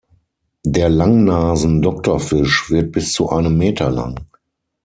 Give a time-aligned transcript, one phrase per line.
[0.65, 4.19] Der Langnasen-Doktorfisch wird bis zu einem Meter lang.